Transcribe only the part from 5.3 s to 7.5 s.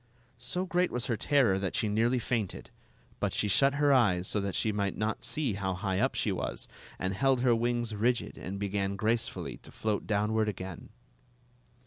how high up she was, and held